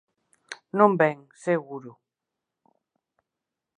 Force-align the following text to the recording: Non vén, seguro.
Non 0.77 0.91
vén, 1.01 1.19
seguro. 1.45 1.91